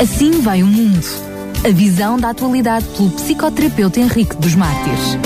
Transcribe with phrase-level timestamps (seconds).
[0.00, 1.02] Assim vai o mundo.
[1.66, 5.18] A visão da atualidade pelo psicoterapeuta Henrique dos Mártires.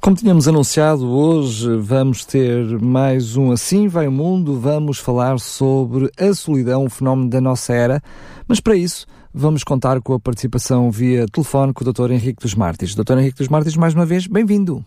[0.00, 4.54] Como tínhamos anunciado, hoje vamos ter mais um Assim Vai o Mundo.
[4.54, 8.00] Vamos falar sobre a solidão, o fenómeno da nossa era.
[8.46, 9.04] Mas para isso,
[9.34, 12.12] vamos contar com a participação via telefone com o Dr.
[12.12, 12.94] Henrique dos Mártires.
[12.94, 13.18] Dr.
[13.18, 14.84] Henrique dos Mártires, mais uma vez, bem-vindo.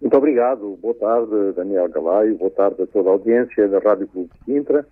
[0.00, 0.76] Muito obrigado.
[0.82, 2.38] Boa tarde, Daniel Galaio.
[2.38, 4.84] Boa tarde a toda a audiência da Rádio Clube de Sintra.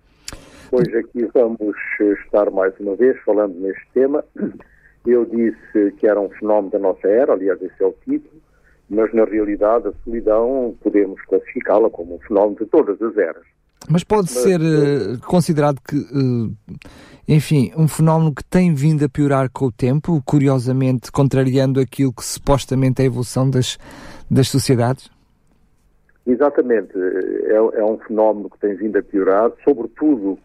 [0.69, 1.75] Hoje aqui vamos
[2.25, 4.23] estar mais uma vez falando neste tema.
[5.05, 8.41] Eu disse que era um fenómeno da nossa era, aliás, esse é o título,
[8.89, 13.43] mas na realidade a solidão podemos classificá-la como um fenómeno de todas as eras.
[13.89, 16.53] Mas pode mas, ser uh, considerado que, uh,
[17.25, 22.25] enfim, um fenómeno que tem vindo a piorar com o tempo, curiosamente contrariando aquilo que
[22.25, 23.77] supostamente é a evolução das,
[24.29, 25.09] das sociedades?
[26.25, 26.91] Exatamente.
[26.97, 30.37] É, é um fenómeno que tem vindo a piorar, sobretudo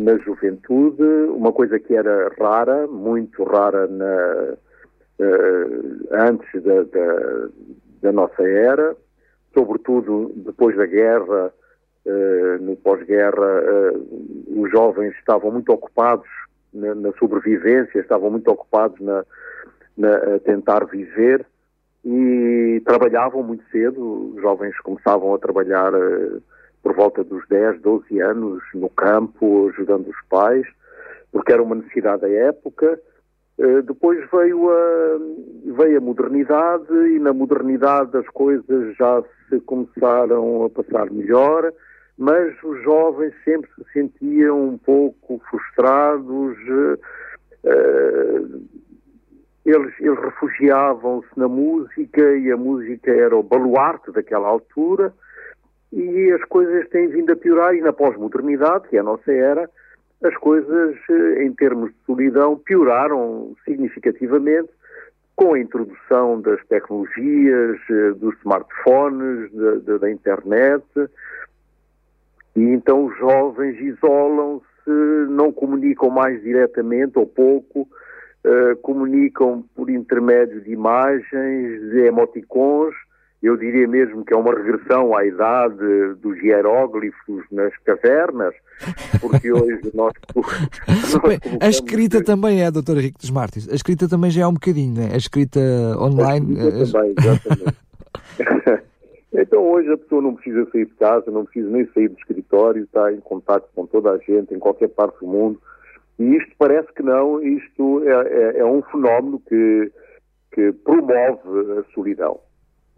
[0.00, 4.54] na juventude, uma coisa que era rara, muito rara na,
[5.20, 7.48] uh, antes da, da,
[8.02, 8.96] da, nossa era,
[9.52, 11.52] sobretudo depois da guerra,
[12.06, 13.60] uh, no pós-guerra,
[13.92, 16.28] uh, os jovens estavam muito ocupados
[16.72, 19.22] na, na sobrevivência, estavam muito ocupados na,
[19.98, 21.44] na, a tentar viver
[22.02, 25.92] e trabalhavam muito cedo, os jovens começavam a trabalhar
[26.82, 30.66] por volta dos 10, 12 anos no campo, ajudando os pais,
[31.30, 33.00] porque era uma necessidade da época.
[33.58, 35.18] Uh, depois veio a,
[35.76, 41.70] veio a modernidade e na modernidade as coisas já se começaram a passar melhor,
[42.16, 46.98] mas os jovens sempre se sentiam um pouco frustrados, uh,
[49.64, 55.12] eles, eles refugiavam-se na música e a música era o baluarte daquela altura,
[55.92, 59.68] e as coisas têm vindo a piorar e na pós-modernidade, que é a nossa era,
[60.22, 64.68] as coisas, eh, em termos de solidão, pioraram significativamente
[65.34, 69.50] com a introdução das tecnologias, eh, dos smartphones,
[69.84, 70.84] da, da internet,
[72.54, 74.66] e então os jovens isolam-se,
[75.28, 77.82] não comunicam mais diretamente ou pouco,
[78.44, 82.94] uh, comunicam por intermédio de imagens, de emoticons,
[83.42, 88.54] eu diria mesmo que é uma regressão à idade dos hieróglifos nas cavernas,
[89.20, 90.12] porque hoje nós.
[90.34, 91.18] nós
[91.60, 92.98] a escrita também é, Dr.
[92.98, 95.10] Henrique dos Mártires, a escrita também já é um bocadinho, né?
[95.12, 95.60] a escrita
[95.98, 96.60] online.
[96.60, 97.76] A escrita também, exatamente.
[99.32, 102.84] então hoje a pessoa não precisa sair de casa, não precisa nem sair do escritório,
[102.84, 105.58] está em contato com toda a gente, em qualquer parte do mundo.
[106.18, 109.90] E isto parece que não, isto é, é, é um fenómeno que,
[110.52, 111.40] que promove
[111.78, 112.38] a solidão.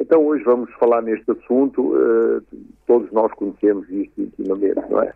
[0.02, 2.42] Então hoje vamos falar neste assunto, uh,
[2.88, 5.14] todos nós conhecemos isto intimamente, não é?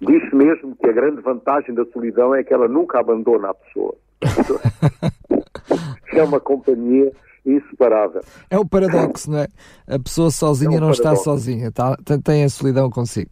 [0.00, 3.94] Diz-se mesmo que a grande vantagem da solidão é que ela nunca abandona a pessoa.
[6.10, 7.12] é uma companhia
[7.44, 8.22] inseparável.
[8.48, 9.46] É o paradoxo, não é?
[9.86, 11.02] A pessoa sozinha é um não paradoxo.
[11.02, 13.30] está sozinha, tá, tem a solidão consigo.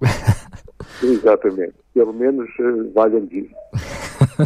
[1.03, 3.55] Exatamente, pelo menos uh, valha-me disso.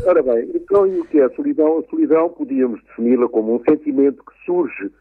[0.07, 1.81] Ora bem, então e o que é a solidão?
[1.81, 4.93] A solidão podíamos defini-la como um sentimento que surge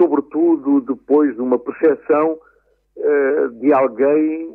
[0.00, 2.38] sobretudo depois de uma percepção
[2.96, 4.50] uh, de alguém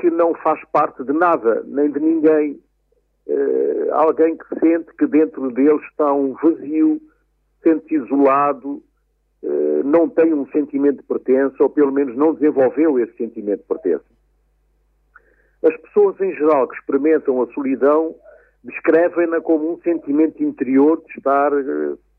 [0.00, 2.60] que não faz parte de nada, nem de ninguém.
[3.26, 7.00] Uh, alguém que sente que dentro dele está um vazio,
[7.62, 8.82] sente isolado,
[9.42, 13.66] uh, não tem um sentimento de pertença, ou pelo menos não desenvolveu esse sentimento de
[13.66, 14.04] pertença.
[15.62, 18.14] As pessoas em geral que experimentam a solidão
[18.64, 21.50] descrevem-na como um sentimento interior de estar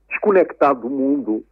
[0.10, 1.44] desconectado do mundo,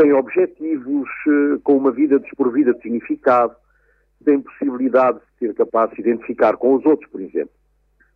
[0.00, 3.54] têm objetivos, eh, com uma vida desprovida de significado,
[4.24, 7.52] têm possibilidade de ser capaz de se identificar com os outros, por exemplo.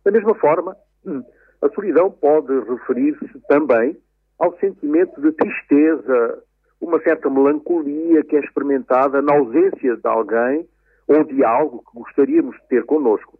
[0.03, 0.75] Da mesma forma,
[1.05, 1.23] hum,
[1.61, 3.95] a solidão pode referir-se também
[4.39, 6.43] ao sentimento de tristeza,
[6.81, 10.67] uma certa melancolia que é experimentada na ausência de alguém
[11.07, 13.37] ou de algo que gostaríamos de ter connosco.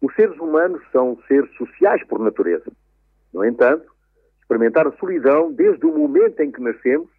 [0.00, 2.72] Os seres humanos são seres sociais por natureza.
[3.32, 3.92] No entanto,
[4.40, 7.11] experimentar a solidão desde o momento em que nascemos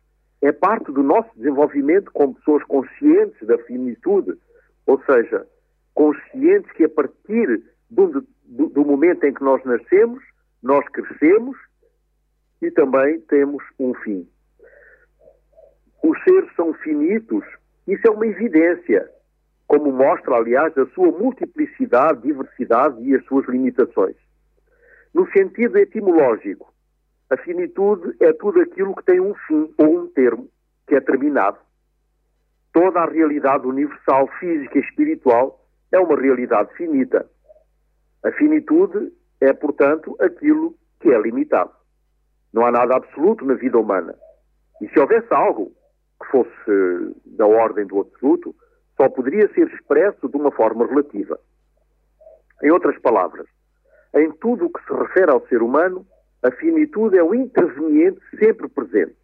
[0.43, 4.37] é parte do nosso desenvolvimento como pessoas conscientes da finitude,
[4.85, 5.47] ou seja,
[5.95, 10.21] conscientes que a partir do, do, do momento em que nós nascemos,
[10.61, 11.57] nós crescemos
[12.61, 14.27] e também temos um fim.
[16.03, 17.45] Os seres são finitos,
[17.87, 19.09] isso é uma evidência,
[19.65, 24.17] como mostra, aliás, a sua multiplicidade, diversidade e as suas limitações.
[25.13, 26.72] No sentido etimológico,
[27.33, 30.47] a finitude é tudo aquilo que tem um fim ou um termo,
[30.87, 31.57] que é terminado.
[32.71, 37.27] Toda a realidade universal, física e espiritual é uma realidade finita.
[38.23, 41.71] A finitude é, portanto, aquilo que é limitado.
[42.53, 44.15] Não há nada absoluto na vida humana.
[44.79, 45.71] E se houvesse algo
[46.21, 48.55] que fosse da ordem do absoluto,
[48.95, 51.39] só poderia ser expresso de uma forma relativa.
[52.61, 53.47] Em outras palavras,
[54.13, 56.05] em tudo o que se refere ao ser humano,
[56.43, 59.15] a finitude é um interveniente sempre presente.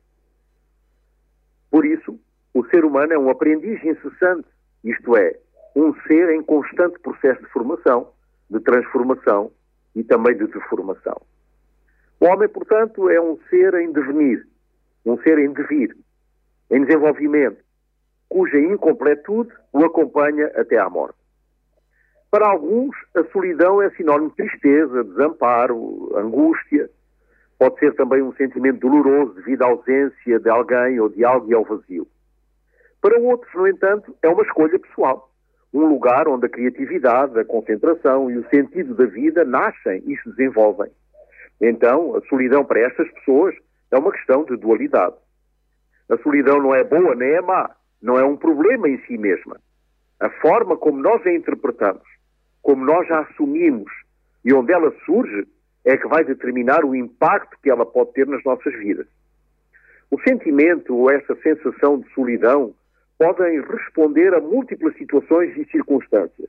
[1.69, 2.19] Por isso,
[2.53, 4.47] o ser humano é um aprendiz incessante,
[4.83, 5.37] isto é,
[5.75, 8.11] um ser em constante processo de formação,
[8.49, 9.51] de transformação
[9.95, 11.21] e também de deformação.
[12.19, 14.47] O homem, portanto, é um ser em devenir,
[15.05, 15.95] um ser em devir,
[16.71, 17.63] em desenvolvimento,
[18.27, 21.17] cuja incompletude o acompanha até à morte.
[22.31, 26.89] Para alguns, a solidão é sinónimo de tristeza, desamparo, angústia.
[27.59, 31.53] Pode ser também um sentimento doloroso devido à ausência de alguém ou de algo e
[31.53, 32.07] ao vazio.
[33.01, 35.29] Para outros, no entanto, é uma escolha pessoal.
[35.73, 40.29] Um lugar onde a criatividade, a concentração e o sentido da vida nascem e se
[40.29, 40.89] desenvolvem.
[41.61, 43.53] Então, a solidão para estas pessoas
[43.91, 45.15] é uma questão de dualidade.
[46.09, 47.69] A solidão não é boa nem é má,
[48.01, 49.59] não é um problema em si mesma.
[50.19, 52.07] A forma como nós a interpretamos,
[52.61, 53.91] como nós a assumimos
[54.45, 55.45] e onde ela surge
[55.89, 59.07] é que vai determinar o impacto que ela pode ter nas nossas vidas.
[60.11, 62.75] O sentimento ou essa sensação de solidão
[63.17, 66.47] podem responder a múltiplas situações e circunstâncias.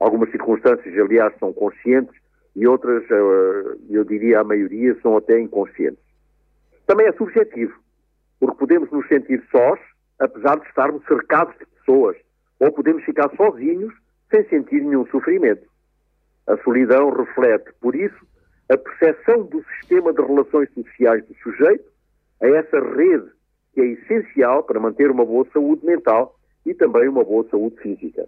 [0.00, 2.14] Algumas circunstâncias, aliás, são conscientes
[2.56, 6.02] e outras, eh, eu diria a maioria, são até inconscientes.
[6.86, 7.74] Também é subjetivo,
[8.40, 9.78] porque podemos nos sentir sós,
[10.18, 12.16] apesar de estarmos cercados de pessoas,
[12.58, 13.94] ou podemos ficar sozinhos
[14.30, 15.66] sem sentir nenhum sofrimento.
[16.46, 18.31] A solidão reflete, por isso,
[18.72, 21.84] a percepção do sistema de relações sociais do sujeito
[22.40, 23.30] a essa rede
[23.74, 28.26] que é essencial para manter uma boa saúde mental e também uma boa saúde física.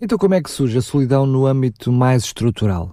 [0.00, 2.90] Então, como é que surge a solidão no âmbito mais estrutural?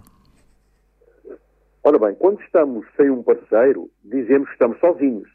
[1.84, 5.30] Ora bem, quando estamos sem um parceiro, dizemos que estamos sozinhos.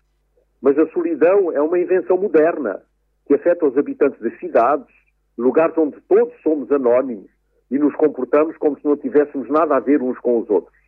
[0.61, 2.83] Mas a solidão é uma invenção moderna
[3.27, 4.87] que afeta os habitantes das cidades,
[5.37, 7.31] lugares onde todos somos anónimos
[7.71, 10.82] e nos comportamos como se não tivéssemos nada a ver uns com os outros.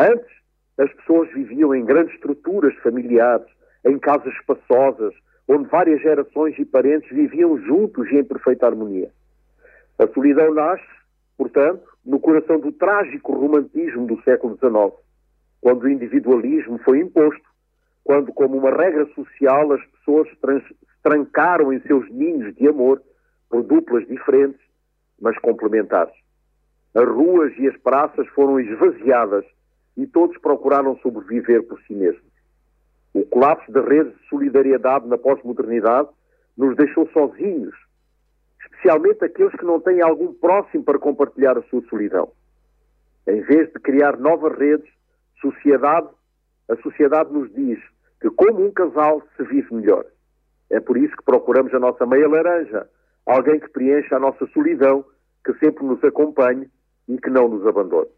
[0.00, 0.30] Antes,
[0.78, 3.46] as pessoas viviam em grandes estruturas familiares,
[3.84, 5.12] em casas espaçosas,
[5.46, 9.10] onde várias gerações e parentes viviam juntos e em perfeita harmonia.
[9.98, 10.88] A solidão nasce,
[11.36, 14.98] portanto, no coração do trágico romantismo do século XIX,
[15.60, 17.44] quando o individualismo foi imposto,
[18.02, 23.02] quando, como uma regra social, as pessoas se trancaram em seus ninhos de amor
[23.50, 24.60] por duplas diferentes,
[25.20, 26.14] mas complementares.
[26.94, 29.44] As ruas e as praças foram esvaziadas
[29.96, 32.30] e todos procuraram sobreviver por si mesmos.
[33.12, 36.08] O colapso das redes de solidariedade na pós-modernidade
[36.56, 37.74] nos deixou sozinhos,
[38.62, 42.30] especialmente aqueles que não têm algum próximo para compartilhar a sua solidão.
[43.26, 44.88] Em vez de criar novas redes,
[45.40, 46.08] sociedade,
[46.68, 47.78] a sociedade nos diz
[48.20, 50.04] que, como um casal, se vive melhor.
[50.70, 52.88] É por isso que procuramos a nossa meia laranja,
[53.26, 55.04] alguém que preencha a nossa solidão,
[55.44, 56.68] que sempre nos acompanhe
[57.08, 58.10] e que não nos abandone.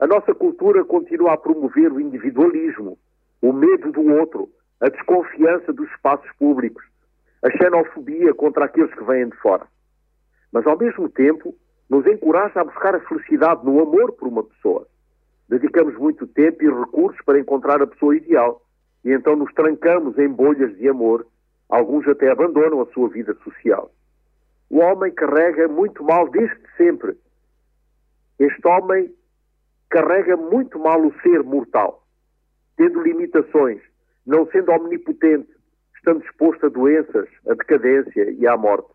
[0.00, 2.98] A nossa cultura continua a promover o individualismo,
[3.42, 4.48] o medo do outro,
[4.80, 6.84] a desconfiança dos espaços públicos,
[7.42, 9.66] a xenofobia contra aqueles que vêm de fora.
[10.52, 11.54] Mas, ao mesmo tempo,
[11.90, 14.86] nos encoraja a buscar a felicidade no amor por uma pessoa.
[15.48, 18.62] Dedicamos muito tempo e recursos para encontrar a pessoa ideal
[19.04, 21.26] e então nos trancamos em bolhas de amor.
[21.68, 23.90] Alguns até abandonam a sua vida social.
[24.70, 27.16] O homem carrega muito mal desde sempre.
[28.38, 29.12] Este homem
[29.90, 32.08] carrega muito mal o ser mortal
[32.78, 33.82] tendo limitações,
[34.24, 35.50] não sendo omnipotente,
[35.96, 38.88] estando exposto a doenças, a decadência e à morte.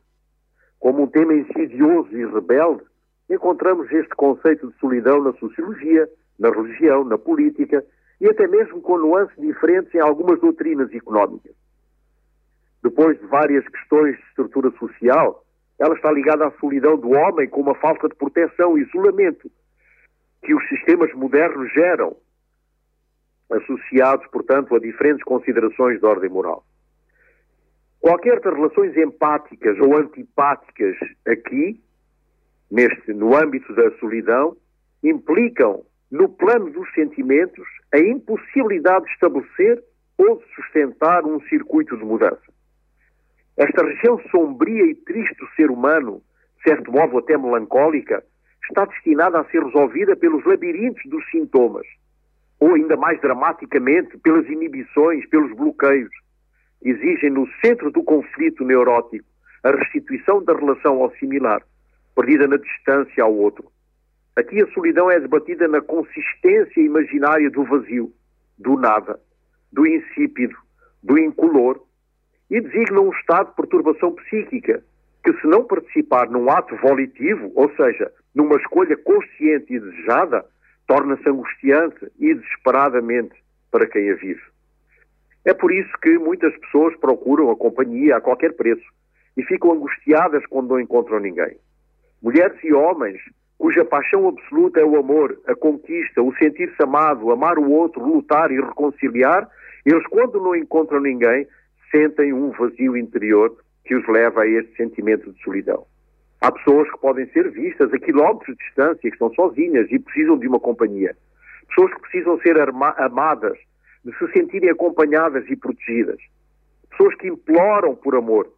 [0.80, 2.82] Como um tema insidioso e rebelde,
[3.30, 6.10] encontramos este conceito de solidão na sociologia,
[6.40, 7.86] na religião, na política
[8.22, 11.54] e até mesmo com nuances diferentes em algumas doutrinas económicas.
[12.82, 15.44] Depois de várias questões de estrutura social,
[15.78, 19.52] ela está ligada à solidão do homem com uma falta de proteção e isolamento
[20.44, 22.16] que os sistemas modernos geram
[23.50, 26.66] associados, portanto, a diferentes considerações de ordem moral.
[28.00, 31.82] Qualquer das relações empáticas ou antipáticas aqui,
[32.70, 34.58] neste, no âmbito da solidão,
[35.04, 39.84] implicam, no plano dos sentimentos, a impossibilidade de estabelecer
[40.18, 42.54] ou de sustentar um circuito de mudança.
[43.58, 46.22] Esta região sombria e triste do ser humano,
[46.64, 48.24] certo modo até melancólica,
[48.70, 51.86] está destinada a ser resolvida pelos labirintos dos sintomas,
[52.60, 56.12] ou ainda mais dramaticamente pelas inibições, pelos bloqueios,
[56.82, 59.26] exigem no centro do conflito neurótico
[59.64, 61.62] a restituição da relação ao similar,
[62.16, 63.72] perdida na distância ao outro.
[64.36, 68.12] Aqui a solidão é debatida na consistência imaginária do vazio,
[68.58, 69.20] do nada,
[69.72, 70.56] do insípido,
[71.02, 71.82] do incolor,
[72.50, 74.84] e designa um estado de perturbação psíquica
[75.24, 80.46] que, se não participar num ato volitivo, ou seja, numa escolha consciente e desejada,
[80.88, 83.36] torna-se angustiante e desesperadamente
[83.72, 84.42] para quem a vive.
[85.46, 88.86] É por isso que muitas pessoas procuram a companhia a qualquer preço
[89.36, 91.58] e ficam angustiadas quando não encontram ninguém.
[92.22, 93.20] Mulheres e homens
[93.58, 98.52] cuja paixão absoluta é o amor, a conquista, o sentir-se amado, amar o outro, lutar
[98.52, 99.50] e reconciliar,
[99.86, 101.48] eles, quando não encontram ninguém,
[101.92, 105.86] sentem um vazio interior que os leva a este sentimento de solidão.
[106.44, 110.38] Há pessoas que podem ser vistas a quilómetros de distância, que estão sozinhas e precisam
[110.38, 111.16] de uma companhia.
[111.70, 113.58] Pessoas que precisam ser amadas,
[114.04, 116.20] de se sentirem acompanhadas e protegidas.
[116.90, 118.52] Pessoas que imploram por amor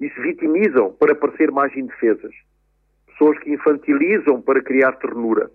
[0.00, 2.34] e se vitimizam para parecer mais indefesas.
[3.06, 5.48] Pessoas que infantilizam para criar ternura.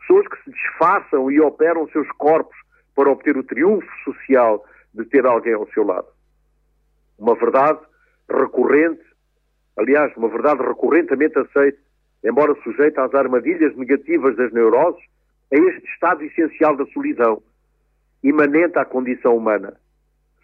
[0.00, 2.56] Pessoas que se disfarçam e operam seus corpos
[2.96, 6.08] para obter o triunfo social de ter alguém ao seu lado.
[7.16, 7.78] Uma verdade
[8.28, 9.09] recorrente
[9.76, 11.78] aliás, uma verdade recorrentemente aceita,
[12.24, 15.02] embora sujeita às armadilhas negativas das neuroses,
[15.50, 17.42] é este estado essencial da solidão,
[18.22, 19.74] imanente à condição humana,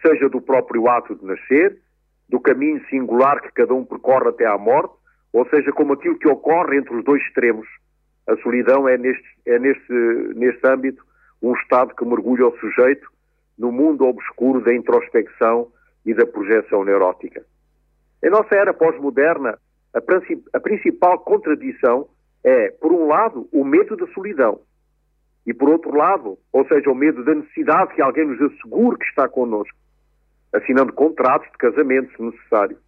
[0.02, 1.78] seja do próprio ato de nascer,
[2.28, 4.94] do caminho singular que cada um percorre até à morte,
[5.32, 7.68] ou seja, como aquilo que ocorre entre os dois extremos.
[8.26, 9.92] A solidão é neste, é neste,
[10.34, 11.04] neste âmbito
[11.40, 13.08] um estado que mergulha o sujeito
[13.56, 15.68] no mundo obscuro da introspecção
[16.04, 17.44] e da projeção neurótica.
[18.22, 19.58] Em nossa era pós-moderna,
[19.94, 19.98] a,
[20.52, 22.08] a principal contradição
[22.44, 24.60] é, por um lado, o medo da solidão.
[25.46, 29.04] E por outro lado, ou seja, o medo da necessidade que alguém nos assegure que
[29.04, 29.76] está connosco,
[30.52, 32.78] assinando contratos de casamento, se necessário.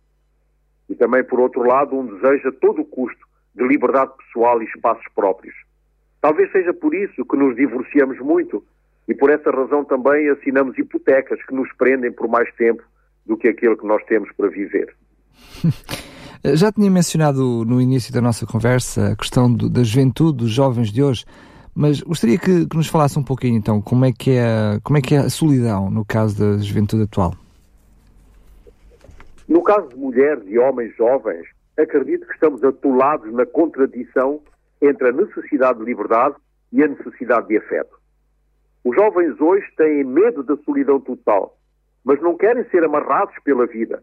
[0.89, 5.05] E também, por outro lado, um desejo a todo custo de liberdade pessoal e espaços
[5.15, 5.55] próprios.
[6.21, 8.65] Talvez seja por isso que nos divorciamos muito
[9.07, 12.83] e por essa razão também assinamos hipotecas que nos prendem por mais tempo
[13.25, 14.95] do que aquele que nós temos para viver.
[16.45, 20.93] Já tinha mencionado no início da nossa conversa a questão do, da juventude, dos jovens
[20.93, 21.25] de hoje,
[21.75, 25.01] mas gostaria que, que, nos falasse um pouquinho então como é, que é, como é
[25.01, 27.35] que é a solidão no caso da juventude atual.
[29.49, 34.41] No caso de mulheres e homens jovens, acredito que estamos atolados na contradição
[34.81, 36.37] entre a necessidade de liberdade
[36.73, 37.99] e a necessidade de afeto.
[38.85, 41.57] Os jovens hoje têm medo da solidão total,
[42.05, 44.03] mas não querem ser amarrados pela vida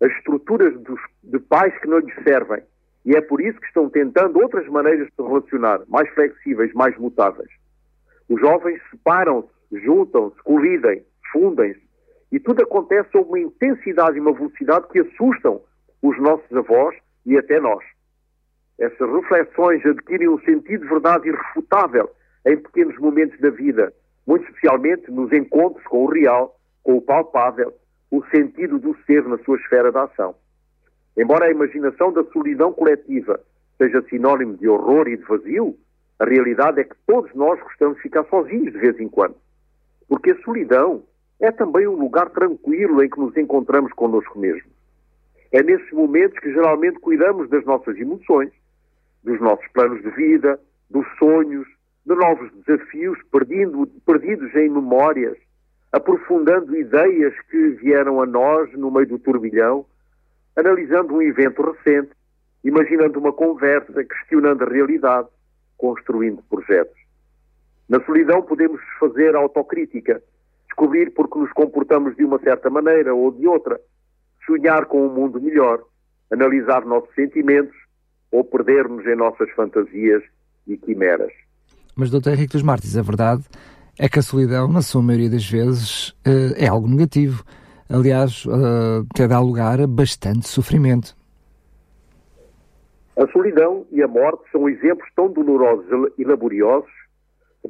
[0.00, 2.62] as estruturas dos, de pais que não lhes servem.
[3.04, 6.96] E é por isso que estão tentando outras maneiras de se relacionar, mais flexíveis, mais
[6.98, 7.50] mutáveis.
[8.28, 9.48] Os jovens separam-se,
[9.80, 11.86] juntam-se, colidem, fundem-se.
[12.32, 15.60] E tudo acontece sob uma intensidade e uma velocidade que assustam
[16.02, 17.84] os nossos avós e até nós.
[18.78, 22.10] Essas reflexões adquirem um sentido de verdade irrefutável
[22.44, 23.92] em pequenos momentos da vida,
[24.26, 27.72] muito especialmente nos encontros com o real, com o palpável,
[28.10, 30.34] o sentido do ser na sua esfera de ação.
[31.16, 33.40] Embora a imaginação da solidão coletiva
[33.78, 35.76] seja sinónimo de horror e de vazio,
[36.18, 39.36] a realidade é que todos nós gostamos de ficar sozinhos de vez em quando.
[40.08, 41.02] Porque a solidão
[41.40, 44.72] é também um lugar tranquilo em que nos encontramos connosco mesmos.
[45.52, 48.50] É nesses momentos que geralmente cuidamos das nossas emoções,
[49.22, 50.58] dos nossos planos de vida,
[50.90, 51.66] dos sonhos,
[52.04, 55.36] de novos desafios perdido, perdidos em memórias,
[55.96, 59.86] aprofundando ideias que vieram a nós no meio do turbilhão,
[60.54, 62.10] analisando um evento recente,
[62.62, 65.28] imaginando uma conversa, questionando a realidade,
[65.78, 66.96] construindo projetos.
[67.88, 70.22] Na solidão podemos fazer autocrítica,
[70.66, 73.80] descobrir porque nos comportamos de uma certa maneira ou de outra,
[74.44, 75.82] sonhar com um mundo melhor,
[76.30, 77.76] analisar nossos sentimentos
[78.30, 80.22] ou perder-nos em nossas fantasias
[80.66, 81.32] e quimeras.
[81.96, 82.32] Mas, Dr.
[82.32, 83.44] Henrique dos Martins, a verdade
[83.98, 87.42] é que a solidão, na sua maioria das vezes, eh, é algo negativo.
[87.88, 91.16] Aliás, eh, até dá lugar a bastante sofrimento.
[93.16, 96.90] A solidão e a morte são exemplos tão dolorosos e laboriosos,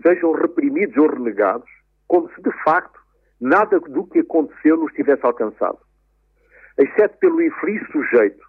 [0.03, 1.69] sejam reprimidos ou renegados,
[2.09, 2.99] como se de facto
[3.41, 5.79] nada do que aconteceu nos tivesse alcançado.
[6.77, 8.45] Exceto pelo infeliz sujeito,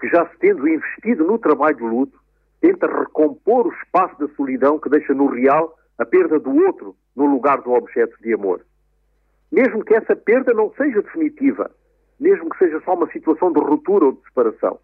[0.00, 2.18] que já se tendo investido no trabalho de luto,
[2.60, 7.26] tenta recompor o espaço da solidão que deixa no real a perda do outro no
[7.26, 8.64] lugar do objeto de amor.
[9.50, 11.70] Mesmo que essa perda não seja definitiva,
[12.20, 14.78] mesmo que seja só uma situação de ruptura ou de separação.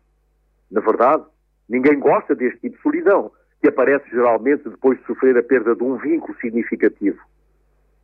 [0.70, 1.24] Na verdade,
[1.68, 3.30] ninguém gosta deste tipo de solidão,
[3.60, 7.18] que aparece geralmente depois de sofrer a perda de um vínculo significativo.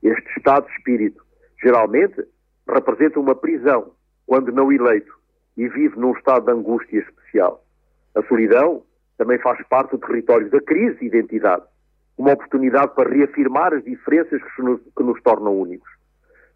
[0.03, 1.23] Este estado de espírito,
[1.63, 2.25] geralmente,
[2.69, 3.93] representa uma prisão,
[4.27, 5.13] quando não eleito,
[5.57, 7.65] e vive num estado de angústia especial.
[8.15, 8.83] A solidão
[9.19, 11.65] também faz parte do território da crise de identidade,
[12.21, 15.91] uma oportunidade para reafirmar as diferenças que nos, que nos tornam únicos.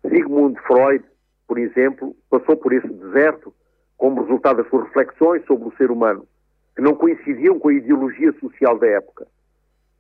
[0.02, 1.02] Sigmund Freud,
[1.48, 3.52] por exemplo, passou por esse deserto
[3.96, 6.26] como resultado das suas reflexões sobre o ser humano,
[6.76, 9.26] que não coincidiam com a ideologia social da época.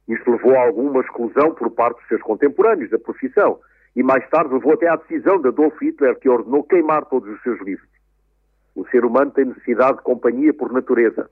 [0.06, 3.58] Isto levou a alguma exclusão por parte dos seus contemporâneos da profissão
[3.96, 7.42] e mais tarde levou até à decisão de Adolf Hitler, que ordenou queimar todos os
[7.42, 7.88] seus livros.
[8.74, 11.30] O ser humano tem necessidade de companhia por natureza.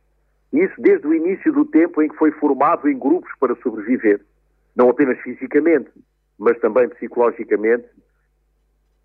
[0.52, 4.21] Isso desde o início do tempo em que foi formado em grupos para sobreviver.
[4.76, 5.90] Não apenas fisicamente,
[6.38, 7.87] mas também psicologicamente.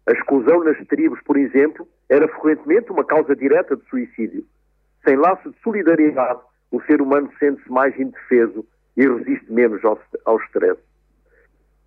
[0.07, 4.45] A exclusão nas tribos, por exemplo, era frequentemente uma causa direta de suicídio.
[5.05, 6.39] Sem laço de solidariedade,
[6.71, 8.65] o ser humano sente-se mais indefeso
[8.97, 10.79] e resiste menos ao, ao stress.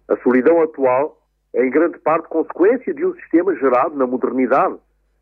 [0.09, 1.21] A solidão atual
[1.55, 4.76] é em grande parte consequência de um sistema gerado na modernidade,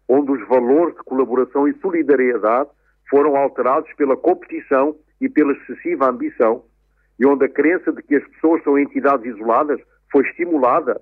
[0.09, 2.71] onde os valores de colaboração e solidariedade
[3.09, 6.65] foram alterados pela competição e pela excessiva ambição,
[7.19, 11.01] e onde a crença de que as pessoas são entidades isoladas foi estimulada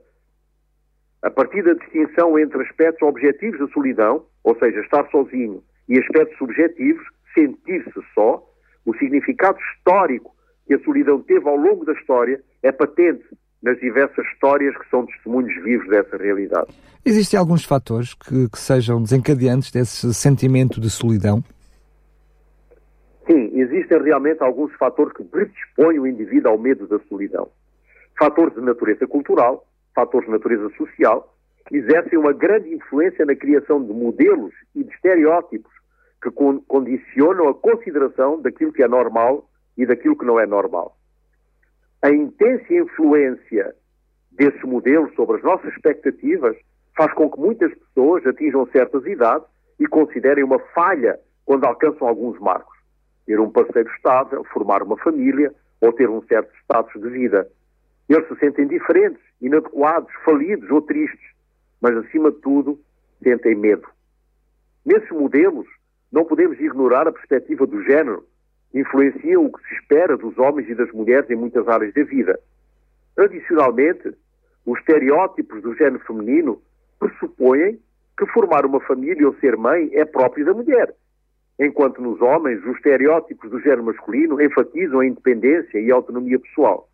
[1.23, 6.37] a partir da distinção entre aspectos objetivos da solidão, ou seja, estar sozinho, e aspectos
[6.39, 8.43] subjetivos, sentir-se só,
[8.85, 10.35] o significado histórico
[10.67, 13.25] que a solidão teve ao longo da história é patente
[13.63, 16.69] nas diversas histórias que são testemunhos vivos dessa realidade.
[17.05, 21.43] Existem alguns fatores que, que sejam desencadeantes desse sentimento de solidão?
[23.59, 27.49] Existem realmente alguns fatores que predispõem o indivíduo ao medo da solidão.
[28.19, 31.35] Fatores de natureza cultural, fatores de natureza social,
[31.73, 35.73] exercem uma grande influência na criação de modelos e de estereótipos
[36.23, 40.97] que condicionam a consideração daquilo que é normal e daquilo que não é normal
[42.07, 43.75] a intensa influência
[44.31, 46.57] desse modelo sobre as nossas expectativas
[46.97, 49.47] faz com que muitas pessoas atinjam certas idades
[49.81, 52.76] e considerem uma falha quando alcançam alguns marcos.
[53.27, 57.49] Ter um parceiro estável, formar uma família ou ter um certo status de vida.
[58.09, 61.35] Eles se sentem diferentes, inadequados, falidos ou tristes,
[61.81, 62.81] mas acima de tudo
[63.23, 63.87] sentem medo.
[64.85, 65.67] Nesses modelos,
[66.13, 68.25] não podemos ignorar a perspectiva do género,
[68.73, 72.39] influenciam o que se espera dos homens e das mulheres em muitas áreas da vida.
[73.15, 74.15] Tradicionalmente,
[74.65, 76.63] os estereótipos do género feminino
[76.99, 77.81] pressupõem
[78.17, 80.95] que formar uma família ou ser mãe é próprio da mulher,
[81.59, 86.89] enquanto nos homens os estereótipos do género masculino enfatizam a independência e a autonomia pessoal.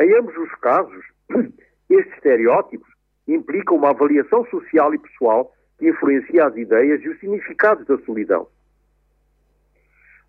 [0.00, 1.04] Em ambos os casos,
[1.90, 2.88] estes estereótipos
[3.26, 8.48] implicam uma avaliação social e pessoal que influencia as ideias e os significados da solidão.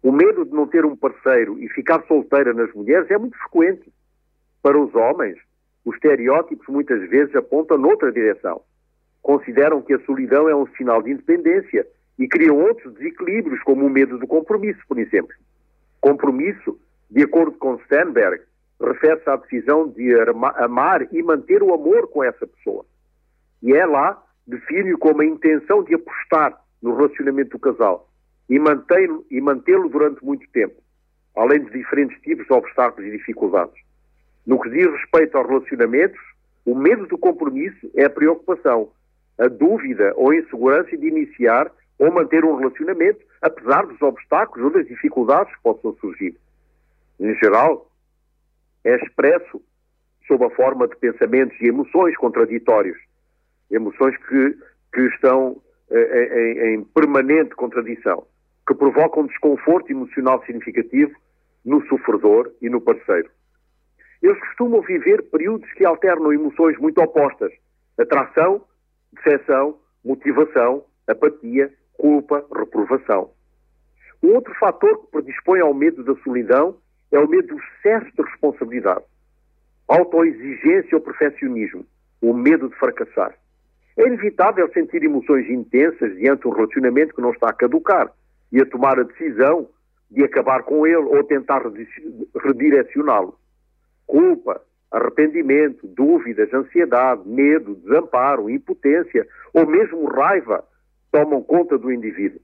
[0.02, 3.91] O medo de não ter um parceiro e ficar solteira nas mulheres é muito frequente.
[4.62, 5.38] Para os homens,
[5.84, 8.62] os estereótipos muitas vezes apontam noutra direção.
[9.22, 11.86] Consideram que a solidão é um sinal de independência
[12.20, 15.34] e criam outros desequilíbrios, como o medo do compromisso, por exemplo.
[16.02, 16.78] Compromisso,
[17.10, 18.44] de acordo com Sternberg,
[18.80, 20.14] refere-se à decisão de
[20.58, 22.86] amar e manter o amor com essa pessoa.
[23.64, 28.10] E é lá define-o como a intenção de apostar no relacionamento do casal
[28.50, 30.76] e mantê-lo e mantê-lo durante muito tempo,
[31.36, 33.80] além de diferentes tipos de obstáculos e dificuldades.
[34.46, 36.20] No que diz respeito aos relacionamentos,
[36.66, 38.90] o medo do compromisso é a preocupação,
[39.38, 44.72] a dúvida ou a insegurança de iniciar ou manter um relacionamento, apesar dos obstáculos ou
[44.72, 46.36] das dificuldades que possam surgir.
[47.20, 47.92] Em geral,
[48.86, 49.62] é expresso
[50.26, 52.98] sob a forma de pensamentos e emoções contraditórios,
[53.70, 54.58] emoções que,
[54.94, 58.26] que estão eh, em, em permanente contradição
[58.70, 61.12] que provocam desconforto emocional significativo
[61.66, 63.30] no sofredor e no parceiro.
[64.22, 67.52] Eles costumam viver períodos que alternam emoções muito opostas:
[67.98, 68.64] atração,
[69.12, 73.30] decepção, motivação, apatia, culpa, reprovação.
[74.24, 76.78] Um outro fator que predispõe ao medo da solidão
[77.12, 79.04] é o medo do excesso de responsabilidade,
[79.88, 81.86] autoexigência ou perfeccionismo,
[82.22, 83.36] o medo de fracassar.
[83.98, 88.12] É inevitável sentir emoções intensas diante de um relacionamento que não está a caducar,
[88.52, 89.68] e a tomar a decisão
[90.10, 91.62] de acabar com ele ou tentar
[92.44, 93.38] redirecioná-lo.
[94.08, 100.64] Culpa, arrependimento, dúvidas, ansiedade, medo, desamparo, impotência ou mesmo raiva
[101.12, 102.39] tomam conta do indivíduo.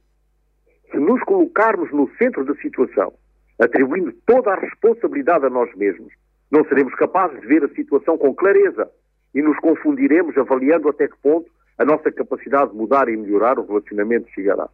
[0.92, 3.14] Se nos colocarmos no centro da situação,
[3.60, 6.14] atribuindo toda a responsabilidade a nós mesmos,
[6.52, 8.90] não seremos capazes de ver a situação com clareza
[9.34, 13.66] e nos confundiremos avaliando até que ponto a nossa capacidade de mudar e melhorar o
[13.66, 14.70] relacionamento chegará.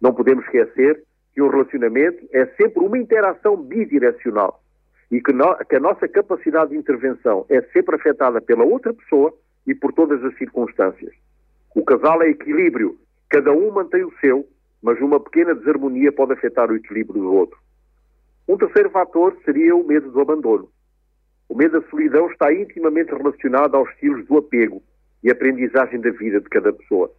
[0.00, 4.60] Não podemos esquecer que o relacionamento é sempre uma interação bidirecional
[5.10, 9.32] e que, no, que a nossa capacidade de intervenção é sempre afetada pela outra pessoa
[9.66, 11.12] e por todas as circunstâncias.
[11.74, 12.96] O casal é equilíbrio,
[13.34, 14.48] cada um mantém o seu,
[14.80, 17.58] mas uma pequena desarmonia pode afetar o equilíbrio do outro.
[18.46, 20.68] Um terceiro fator seria o medo do abandono.
[21.48, 24.80] O medo da solidão está intimamente relacionado aos estilos do apego
[25.20, 27.10] e aprendizagem da vida de cada pessoa.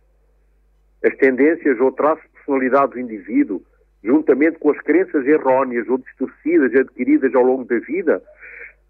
[1.04, 3.62] As tendências ou traços de personalidade do indivíduo,
[4.02, 8.24] juntamente com as crenças erróneas ou distorcidas adquiridas ao longo da vida,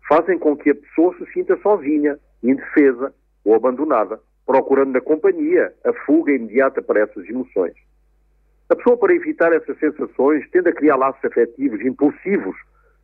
[0.08, 3.12] fazem com que a pessoa se sinta sozinha, indefesa
[3.44, 7.74] ou abandonada, procurando na companhia a fuga imediata para essas emoções.
[8.70, 12.56] A pessoa, para evitar essas sensações, tende a criar laços afetivos impulsivos,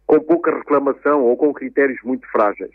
[0.07, 2.71] com pouca reclamação ou com critérios muito frágeis.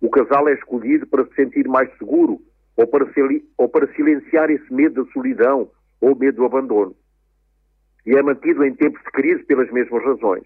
[0.00, 2.40] O casal é escolhido para se sentir mais seguro
[2.76, 3.06] ou para,
[3.58, 6.96] ou para silenciar esse medo da solidão ou medo do abandono.
[8.06, 10.44] E é mantido em tempos de crise pelas mesmas razões.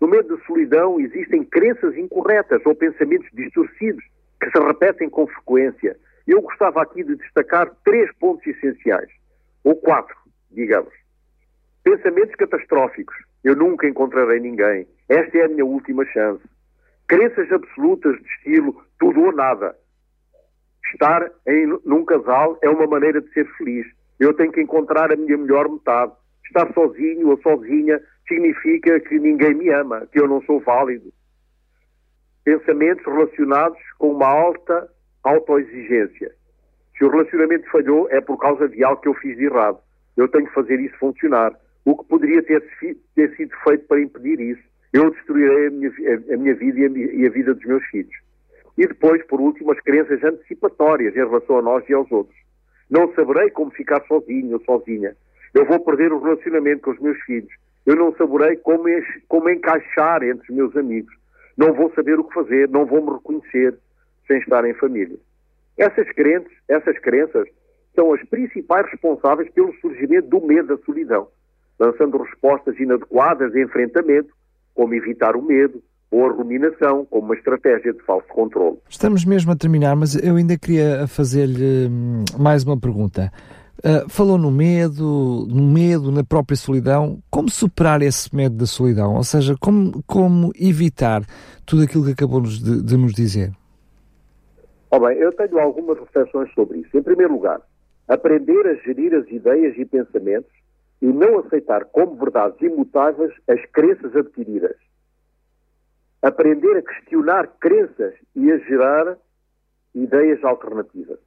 [0.00, 4.04] No medo da solidão existem crenças incorretas ou pensamentos distorcidos
[4.40, 5.96] que se repetem com frequência.
[6.30, 9.10] Eu gostava aqui de destacar três pontos essenciais,
[9.64, 10.16] ou quatro,
[10.48, 10.94] digamos.
[11.82, 13.16] Pensamentos catastróficos.
[13.42, 14.86] Eu nunca encontrarei ninguém.
[15.08, 16.44] Esta é a minha última chance.
[17.08, 19.76] Crenças absolutas de estilo tudo ou nada.
[20.92, 23.84] Estar em, num casal é uma maneira de ser feliz.
[24.20, 26.12] Eu tenho que encontrar a minha melhor metade.
[26.46, 31.12] Estar sozinho ou sozinha significa que ninguém me ama, que eu não sou válido.
[32.44, 34.88] Pensamentos relacionados com uma alta
[35.24, 36.32] autoexigência.
[36.96, 39.78] Se o relacionamento falhou, é por causa de algo que eu fiz de errado.
[40.16, 41.52] Eu tenho que fazer isso funcionar.
[41.84, 42.62] O que poderia ter,
[43.14, 44.62] ter sido feito para impedir isso?
[44.92, 45.90] Eu destruirei a minha,
[46.34, 48.14] a minha vida e a, e a vida dos meus filhos.
[48.76, 52.36] E depois, por último, as crenças antecipatórias em relação a nós e aos outros.
[52.90, 55.16] Não saberei como ficar sozinho ou sozinha.
[55.54, 57.52] Eu vou perder o relacionamento com os meus filhos.
[57.86, 58.84] Eu não saberei como,
[59.28, 61.14] como encaixar entre os meus amigos.
[61.56, 63.78] Não vou saber o que fazer, não vou me reconhecer
[64.30, 65.16] sem estar em família.
[65.76, 67.48] Essas crenças, essas crenças
[67.96, 71.26] são as principais responsáveis pelo surgimento do medo da solidão,
[71.78, 74.28] lançando respostas inadequadas de enfrentamento,
[74.72, 78.78] como evitar o medo, ou a ruminação como uma estratégia de falso controle.
[78.88, 83.32] Estamos mesmo a terminar, mas eu ainda queria fazer-lhe hum, mais uma pergunta.
[83.78, 87.18] Uh, falou no medo, no medo, na própria solidão.
[87.30, 89.14] Como superar esse medo da solidão?
[89.14, 91.22] Ou seja, como, como evitar
[91.64, 93.52] tudo aquilo que acabou de, de nos dizer?
[94.92, 96.96] Oh bem, eu tenho algumas reflexões sobre isso.
[96.96, 97.60] Em primeiro lugar,
[98.08, 100.52] aprender a gerir as ideias e pensamentos
[101.00, 104.76] e não aceitar como verdades imutáveis as crenças adquiridas.
[106.20, 109.16] Aprender a questionar crenças e a gerar
[109.94, 111.20] ideias alternativas.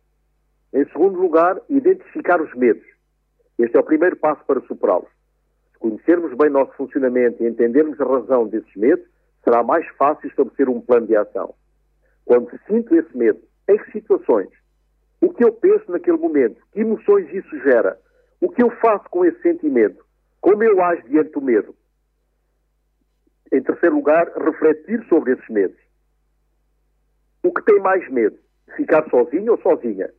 [0.74, 2.86] Em segundo lugar, identificar os medos.
[3.58, 5.10] Este é o primeiro passo para superá-los.
[5.72, 9.06] Se conhecermos bem nosso funcionamento e entendermos a razão desses medos,
[9.44, 11.56] será mais fácil estabelecer um plano de ação.
[12.26, 14.50] Quando sinto esse medo, em que situações?
[15.22, 16.62] O que eu penso naquele momento?
[16.72, 17.98] Que emoções isso gera?
[18.42, 20.04] O que eu faço com esse sentimento?
[20.42, 21.74] Como eu ajo diante do medo?
[23.52, 25.78] Em terceiro lugar, refletir sobre esses medos.
[27.42, 28.38] O que tem mais medo?
[28.76, 30.12] Ficar sozinho ou sozinha?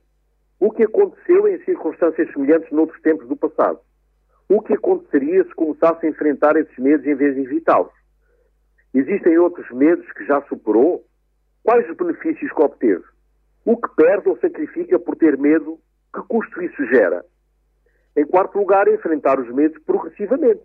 [0.59, 3.81] O que aconteceu em circunstâncias semelhantes noutros tempos do passado?
[4.49, 7.93] O que aconteceria se começasse a enfrentar esses medos em vez de evitá-los?
[8.95, 11.05] Existem outros medos que já superou?
[11.63, 13.05] Quais os benefícios que obteve?
[13.64, 15.79] O que perde ou sacrifica por ter medo?
[16.14, 17.24] Que custo isso gera?
[18.16, 20.62] Em quarto lugar, enfrentar os medos progressivamente.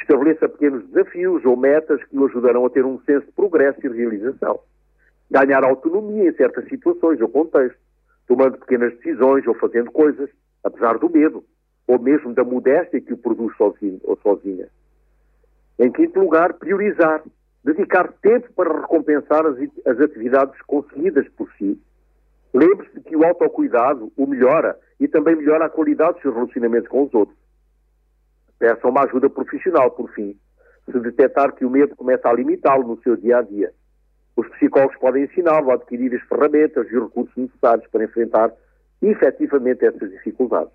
[0.00, 3.88] Estabeleça pequenos desafios ou metas que o ajudarão a ter um senso de progresso e
[3.88, 4.60] realização.
[5.30, 7.80] Ganhar autonomia em certas situações ou contextos
[8.26, 10.30] tomando pequenas decisões ou fazendo coisas,
[10.64, 11.44] apesar do medo,
[11.86, 14.68] ou mesmo da modéstia que o produz sozinho ou sozinha.
[15.78, 17.22] Em quinto lugar, priorizar,
[17.64, 21.78] dedicar tempo para recompensar as, as atividades conseguidas por si.
[22.54, 27.04] Lembre-se que o autocuidado o melhora e também melhora a qualidade dos seus relacionamentos com
[27.04, 27.38] os outros.
[28.58, 30.36] Peça uma ajuda profissional, por fim,
[30.84, 33.72] se detectar que o medo começa a limitá-lo no seu dia a dia.
[34.36, 38.52] Os psicólogos podem ensiná-lo a adquirir as ferramentas e os recursos necessários para enfrentar
[39.00, 40.72] efetivamente essas dificuldades.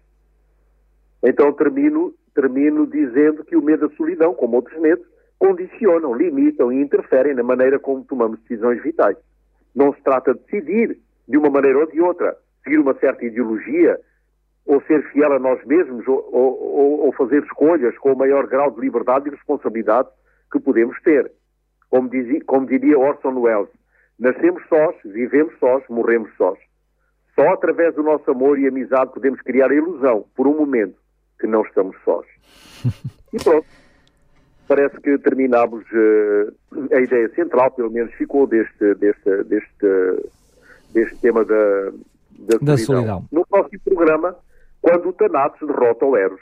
[1.23, 5.05] Então termino, termino dizendo que o medo da solidão, como outros medos,
[5.39, 9.17] condicionam, limitam e interferem na maneira como tomamos decisões vitais.
[9.73, 13.99] Não se trata de decidir de uma maneira ou de outra, seguir uma certa ideologia,
[14.65, 18.69] ou ser fiel a nós mesmos, ou, ou, ou fazer escolhas com o maior grau
[18.71, 20.09] de liberdade e responsabilidade
[20.51, 21.31] que podemos ter.
[21.89, 23.69] Como, dizia, como diria Orson Welles,
[24.19, 26.59] nascemos sós, vivemos sós, morremos sós.
[27.33, 30.97] Só através do nosso amor e amizade podemos criar a ilusão, por um momento,
[31.39, 32.25] que não estamos sós.
[33.33, 33.67] E pronto.
[34.69, 39.85] Parece que terminamos uh, a ideia central, pelo menos ficou deste, deste, deste,
[40.93, 41.91] deste tema da,
[42.39, 43.25] da, da solidão.
[43.31, 44.35] No próximo programa,
[44.81, 46.41] quando o Thanatos derrota o Eros.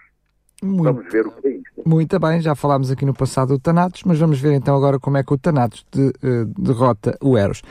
[0.63, 0.83] Muito.
[0.83, 1.81] Vamos ver o que é isto.
[1.85, 5.17] Muito bem, já falámos aqui no passado do Thanatos, mas vamos ver então agora como
[5.17, 7.61] é que o Thanatos de, uh, derrota o Eros.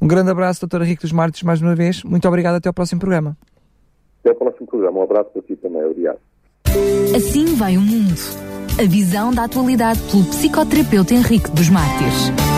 [0.00, 2.04] Um grande abraço, doutora Henrique dos Martins, mais uma vez.
[2.04, 3.36] Muito obrigado, até ao próximo programa.
[4.20, 5.00] Até ao próximo programa.
[5.00, 5.84] Um abraço para ti também.
[5.84, 6.18] Obrigado.
[7.16, 8.14] Assim vai o mundo.
[8.78, 12.57] A visão da atualidade pelo psicoterapeuta Henrique dos Mártires.